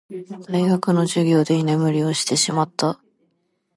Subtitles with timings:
[0.49, 2.99] 大学の授業で居眠りをしてしまった。